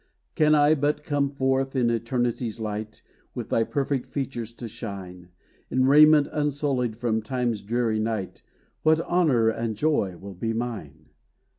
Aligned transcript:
Can 0.33 0.55
I 0.55 0.73
but 0.73 1.03
come 1.03 1.29
forth 1.29 1.73
to 1.73 1.89
eternity's 1.91 2.59
light, 2.59 3.03
With 3.35 3.49
thy 3.49 3.63
perfect 3.63 4.07
features 4.07 4.51
to 4.53 4.67
shine, 4.67 5.29
In 5.69 5.85
raiment 5.85 6.27
unsullied 6.31 6.95
from 6.95 7.21
time's 7.21 7.61
dreary 7.61 7.99
night, 7.99 8.41
What 8.81 8.99
honor 9.01 9.49
and 9.49 9.75
joy 9.77 10.17
will 10.17 10.33
be 10.33 10.53
mine! 10.53 11.09